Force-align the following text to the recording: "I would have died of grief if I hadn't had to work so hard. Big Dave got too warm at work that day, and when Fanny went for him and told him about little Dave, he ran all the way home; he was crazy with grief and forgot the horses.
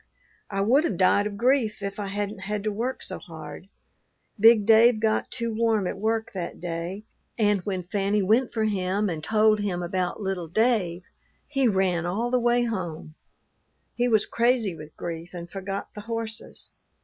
"I 0.49 0.61
would 0.61 0.83
have 0.85 0.97
died 0.97 1.27
of 1.27 1.37
grief 1.37 1.83
if 1.83 1.99
I 1.99 2.07
hadn't 2.07 2.39
had 2.39 2.63
to 2.63 2.71
work 2.71 3.03
so 3.03 3.19
hard. 3.19 3.69
Big 4.39 4.65
Dave 4.65 4.99
got 4.99 5.29
too 5.29 5.53
warm 5.53 5.85
at 5.85 5.95
work 5.99 6.31
that 6.33 6.59
day, 6.59 7.05
and 7.37 7.61
when 7.67 7.83
Fanny 7.83 8.23
went 8.23 8.51
for 8.51 8.63
him 8.63 9.09
and 9.11 9.23
told 9.23 9.59
him 9.59 9.83
about 9.83 10.19
little 10.19 10.47
Dave, 10.47 11.03
he 11.47 11.67
ran 11.67 12.07
all 12.07 12.31
the 12.31 12.39
way 12.39 12.63
home; 12.63 13.13
he 13.93 14.07
was 14.07 14.25
crazy 14.25 14.73
with 14.73 14.97
grief 14.97 15.35
and 15.35 15.51
forgot 15.51 15.93
the 15.93 16.01
horses. 16.01 16.71